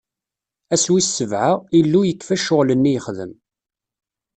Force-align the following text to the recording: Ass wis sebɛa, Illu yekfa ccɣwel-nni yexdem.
Ass 0.73 0.85
wis 0.91 1.09
sebɛa, 1.17 1.53
Illu 1.79 2.01
yekfa 2.05 2.35
ccɣwel-nni 2.41 2.91
yexdem. 2.93 3.33